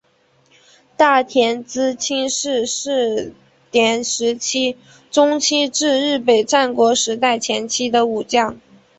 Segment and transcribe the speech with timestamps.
[0.97, 3.33] 太田资清是室
[3.69, 4.41] 町时代
[5.11, 8.59] 中期至日本战国时代前期的武将。